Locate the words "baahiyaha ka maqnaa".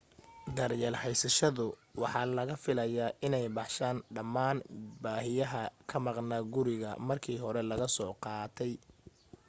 5.03-6.47